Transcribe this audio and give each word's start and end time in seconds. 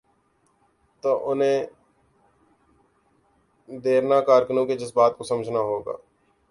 تو 1.03 1.31
انہیں 1.31 1.65
دیرینہ 3.67 4.15
کارکنوں 4.27 4.65
کے 4.65 4.77
جذبات 4.77 5.17
کو 5.17 5.23
سمجھنا 5.23 5.59
ہو 5.59 5.79
گا۔ 5.79 5.97